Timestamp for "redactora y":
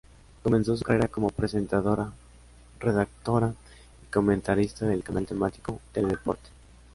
2.79-4.09